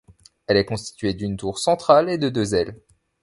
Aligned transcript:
Elle 0.47 0.57
est 0.57 0.65
constituée 0.65 1.13
d'une 1.13 1.37
tour 1.37 1.59
centrale 1.59 2.09
et 2.09 2.17
de 2.17 2.29
deux 2.29 2.55
ailes. 2.55 2.81